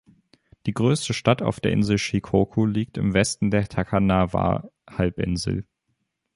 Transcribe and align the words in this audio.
Die 0.65 0.73
größte 0.73 1.13
Stadt 1.13 1.43
auf 1.43 1.59
der 1.59 1.71
Insel 1.73 1.99
Shikoku 1.99 2.65
liegt 2.65 2.97
im 2.97 3.13
Westen 3.13 3.51
der 3.51 3.67
Takanawa-Halbinsel. 3.67 5.67